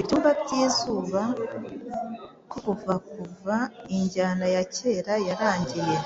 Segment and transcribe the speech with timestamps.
[0.00, 1.22] Ibyumba by'izuba,
[2.50, 3.56] ko Kuva Kuva
[3.96, 5.96] injyana ya kera yarangiye